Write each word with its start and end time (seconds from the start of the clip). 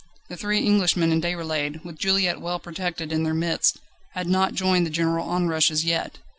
The 0.29 0.35
three 0.35 0.65
Englishmen 0.65 1.11
and 1.11 1.21
Déroulède, 1.21 1.83
with 1.85 1.99
Juliette 1.99 2.41
well 2.41 2.57
protected 2.57 3.11
in 3.11 3.21
their 3.21 3.35
midst, 3.35 3.77
had 4.15 4.25
not 4.27 4.55
joined 4.55 4.87
the 4.87 4.89
general 4.89 5.29
onrush 5.29 5.69
as 5.69 5.85
yet. 5.85 6.17